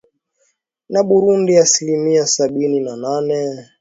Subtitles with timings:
[0.89, 3.69] na Burundi asilimia sabini na nane